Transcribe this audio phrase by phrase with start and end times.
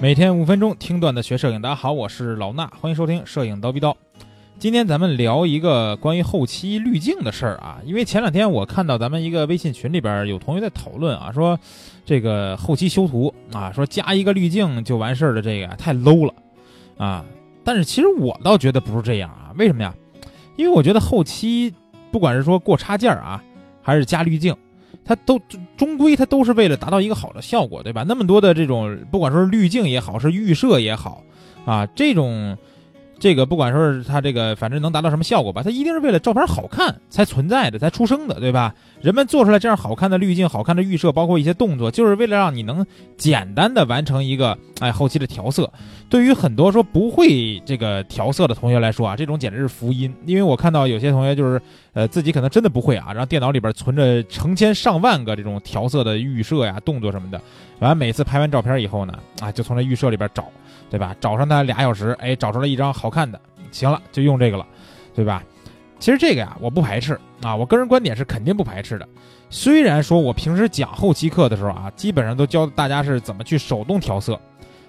[0.00, 3.96] 每天五分钟听段子学摄影，大家好，我是老衲，欢迎收听摄影刀逼刀。
[4.56, 11.58] 今天咱们聊一个关于后期滤镜的事儿啊，因为前两天我看到咱们一个微信群里边有同学在讨论啊，说
[12.06, 16.32] 这个后期修图啊，说加一个滤镜就完事儿的这个太 low 了
[16.96, 17.24] 啊。
[17.64, 19.92] 但是其实我倒觉得不是这样啊，为什么呀？
[20.54, 21.74] 因为我觉得后期
[22.12, 23.42] 不管是说过插件啊，
[23.82, 24.54] 还是加滤镜。
[25.08, 25.40] 它都
[25.76, 28.04] 终归它都是为了达到一个好的效果，对吧？
[28.06, 31.24] 那么多的这种，不管说是滤镜也好，是预设也好，
[31.64, 32.56] 啊，这种。
[33.20, 38.72] 这个不管说是它这个，反正能达到什么效果吧，它一定是为了照片好看才存在的，才出生的，对吧？
[39.00, 42.86] 人们做出来这样好看的滤镜、好看的预设，包括一些动作，就是为了让你能
[43.16, 45.68] 简单的完成一个哎后期的调色。
[46.08, 51.60] 对于很多说不会这个调色的同学来说啊，这种简直是福音，因为我看到有些同学就是
[51.98, 57.40] 呃自己可能真的不会啊，然后电脑里边存着成千上万个这种调色的预设呀、动作什么的，
[57.80, 60.44] 完每次拍完照片以后呢，啊就从这预设里边找。
[60.90, 61.14] 对吧？
[61.20, 63.38] 找上它俩小时，哎，找出来一张好看的，
[63.70, 64.66] 行了，就用这个了，
[65.14, 65.44] 对吧？
[65.98, 69.06] 其实这个呀，我不排斥啊，我个人观点是肯定不排斥的。
[69.50, 74.40] 虽然说我平时讲后期课的时候啊，基本上都教大家是怎么去手动调色，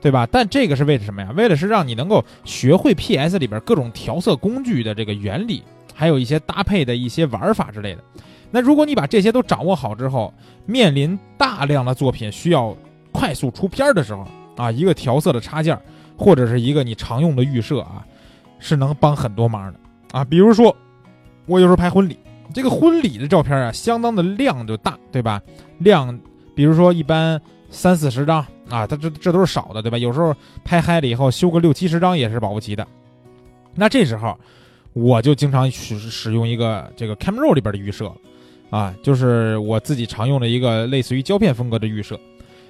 [0.00, 0.26] 对吧？
[0.28, 1.30] 但这个是为了什么呀？
[1.36, 5.62] 为了是让你能够学会 PS 里边各种调色工具的这个原理，
[5.94, 8.02] 还有一些搭配的一些玩法之类的。
[8.50, 10.34] 那如果你把这些都掌握好之后，
[10.66, 12.76] 面临大量的作品需要
[13.12, 14.26] 快速出片的时候。
[14.56, 15.76] 啊，一个调色的插件，
[16.16, 18.06] 或者是一个你常用的预设啊，
[18.60, 19.80] 是能帮很多忙的
[20.12, 20.24] 啊。
[20.24, 20.72] 比如说，
[21.46, 22.16] 我有时候拍婚礼，
[22.54, 25.42] 这个婚礼的照片啊，相当的量就大，对吧？
[25.78, 26.16] 量，
[26.54, 29.98] 比如说一般三四十张啊，它这这都是少的，对吧？
[29.98, 30.32] 有时候
[30.64, 32.86] 拍嗨了以后修个六七十张也是保不齐的。
[33.74, 34.38] 那这时候，
[34.94, 38.10] 我就经常使使用一个这个 Camera 里边的预设
[38.70, 42.18] 啊，就是我自己常用的一个类似于胶片风格的预设。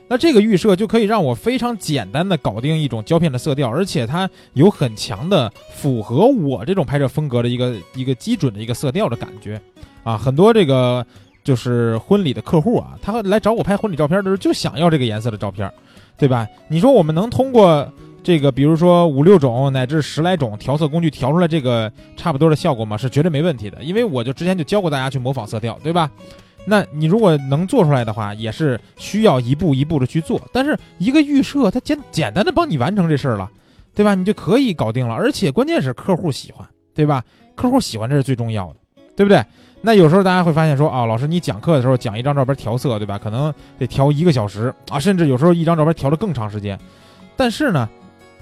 [0.07, 9.59] 那这个预设就可以让我非常简单的搞定一种胶片的色调，而且它有很强的符合我这种拍摄风格的一个一个基准的一个色调的感觉，
[10.03, 11.07] 啊，很多这个
[11.43, 15.73] 就是婚礼的客户啊，他来找我拍婚礼照片的时候就想要这个颜色的照片，
[16.19, 16.47] 对吧？
[16.69, 17.91] 你说我们能通过
[18.25, 22.97] 这个，比如说五六种乃至十来种调色工具调出来这个差不多的效果嘛？
[22.97, 26.11] 是绝对没问题的，因为我就之前就教过大家去模仿色调，对吧？
[26.65, 30.41] 那你如果能做出来的话，也是需要一步一步的去做。
[30.51, 33.51] 但是一个预设，它简简单的帮你完成这事儿了，
[33.95, 34.15] 对吧？
[34.15, 35.15] 你就可以搞定了。
[35.15, 37.23] 而且关键是客户喜欢，对吧？
[37.55, 38.77] 客户喜欢这是最重要的，
[39.15, 39.45] 对不对？
[39.83, 43.19] 那有时候大家会发现说，啊，老师你讲课的时候讲一张照片调色，对吧？
[43.19, 46.81] 可能得调一个小时啊，甚至有时候一张照片调了更长时间。
[47.37, 47.87] 但是呢，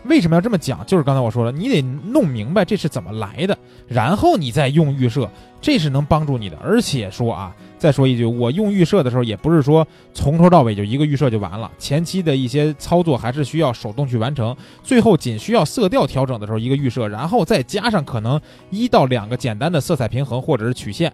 [0.05, 0.85] 为什么要这么讲？
[0.87, 5.29] 就是刚才我说了，你得弄明白这是怎么来的，然后你再用预设，
[5.61, 6.57] 这是能帮助你的。
[6.63, 7.55] 而且说啊。
[7.79, 18.41] 再说一句，我用预设的时候，也不是说从头到尾就一个预设就完了，前期的一些操作还是需要手动去完成，最后仅需要色调调整的时候一个预设，然后再加上可能
[18.71, 21.13] 一到两个简单的色彩平衡或者是曲线，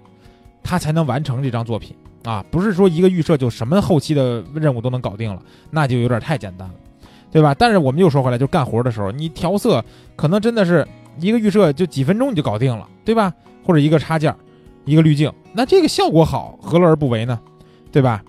[0.62, 2.44] 它才能完成这张作品啊！
[2.50, 6.74] 不是说一个预设就什么后期的任务都能搞定了，那就有点太简单了，
[7.30, 7.54] 对吧？
[7.54, 9.84] 但是我们又说回来，就干活的时候，你调色
[10.16, 10.86] 可能真的是
[11.20, 13.32] 一个预设就几分钟你就搞定了，对吧？
[13.64, 14.34] 或者一个插件。
[14.84, 17.38] 一个滤镜，那这个效果好，何乐而不为呢？
[17.92, 18.24] 对吧？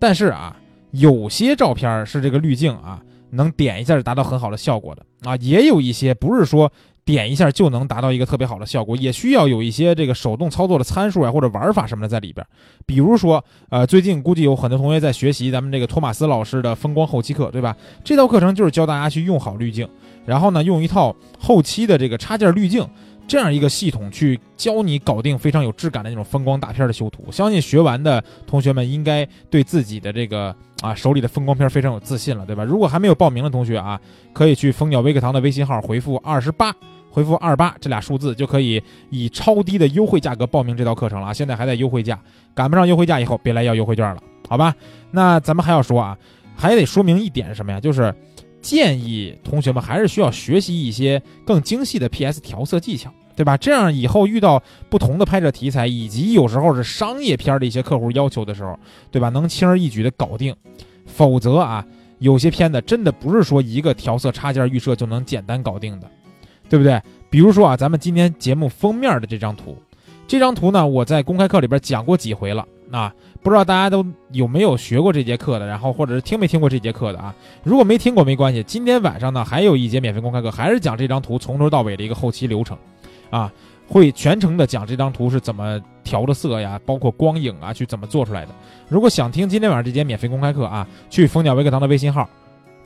[0.00, 0.56] 但是啊，
[0.90, 3.00] 有些照片是这个滤镜啊，
[3.30, 6.72] 能点一下就达到很好的效果的啊，也有一些不是说
[7.10, 12.46] 点一下就能达到一个特别好的效果，也需要有一些这个手动操作的参数啊或者玩法什么的在里边。
[12.86, 17.76] 比如说，呃，最近估计有很多同学在学习咱们这个托马斯老师的风光后期课，对吧？
[18.04, 19.88] 这套课程就是教大家去用好滤镜，
[20.24, 22.88] 然后呢，用一套后期的这个插件滤镜。
[23.28, 32.64] 这样一个系统去教你搞定非常有质感的那种风光大片的修图，相信学完的同学们应该对自己的这个啊手里的风光片非常有自信了，对吧？
[32.64, 34.00] 如果还没有报名的同学啊，
[34.32, 36.74] 可以去蜂鸟微课堂的微信号回复二十八，
[37.10, 41.32] 回复二八这俩数字就可以以超低的优惠价格报名这道课程了啊！
[41.32, 42.18] 现在还在优惠价，
[42.54, 44.74] 赶不上优惠价以后别来要优惠券了，好吧？
[45.10, 46.16] 那咱们还要说啊，
[46.56, 47.80] 还得说明一点什么呀？
[47.80, 48.14] 就是
[48.62, 53.12] 建议同学们还是需要学习一些更精细的 PS 调色技巧。
[53.36, 53.56] 对吧？
[53.56, 58.78] 这样以后遇到不同的拍摄题材，以及有时候是商业片的一些客户要求的时候，
[59.10, 59.30] 对吧？
[59.30, 60.54] 能轻而易举的搞定。
[61.06, 61.82] 否则啊，
[62.18, 66.10] 有些片子真的不是说一个调色插件预设就能简单搞定的，
[66.70, 66.98] 对不对？
[67.28, 69.76] 比如说啊，咱们今天节目封面的这张图，
[70.26, 73.12] 这张图呢，我在公开课里边讲过几回了啊，
[73.42, 77.34] 不知道大家都有没有学过这节课的，然后或者是听没听过这节课的啊？
[77.62, 82.78] 如果没听过没关系，今天晚上呢还有一节免费公开课，还是讲这张图从头到尾的一个后期流程。
[83.30, 83.52] 啊，
[83.86, 88.52] 会全程的讲这张图是怎么调的色呀，包括光影啊，去怎么做出来的。
[88.88, 92.28] 如果想听今天晚上这节免费公开课啊，去蜂鸟微课堂的微信号，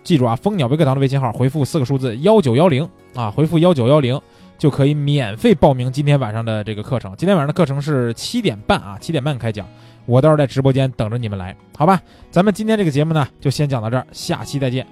[0.04, 4.20] 记住啊，蜂鸟微课堂的微信号回复四个数字幺九幺零啊，回复幺九幺零
[4.58, 7.14] 就可以免费报名今天晚上的这个课程。
[7.16, 9.66] 今天晚上的课程是七点半啊，七点半开讲，
[10.04, 12.00] 我到时候在直播间等着你们来，好吧？
[12.30, 14.86] 咱们今天这个节目呢，就先讲到这儿，下期再见。